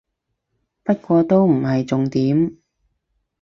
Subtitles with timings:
[0.83, 2.57] 不過都唔係重點